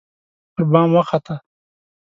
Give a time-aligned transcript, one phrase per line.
[0.55, 1.35] پربام وخته